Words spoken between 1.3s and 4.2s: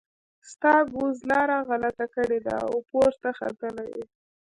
لاره غلطه کړې ده او پورته ختلی.